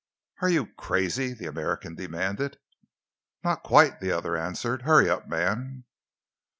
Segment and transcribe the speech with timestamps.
[0.41, 2.57] "Are you crazy?" the American demanded.
[3.43, 4.81] "Not quite," the other answered.
[4.81, 5.83] "Hurry up, man."